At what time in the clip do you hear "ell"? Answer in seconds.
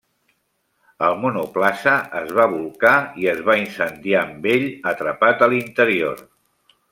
4.55-4.67